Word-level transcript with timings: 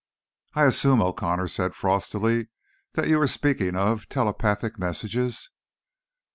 "I 0.55 0.65
assume," 0.65 0.99
O'Connor 0.99 1.47
said 1.47 1.75
frostily, 1.75 2.47
"that 2.93 3.07
you 3.07 3.21
are 3.21 3.27
speaking 3.27 3.75
of 3.75 4.09
telepathic 4.09 4.79
messages?" 4.79 5.51